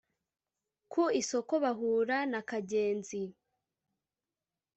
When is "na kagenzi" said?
2.31-3.21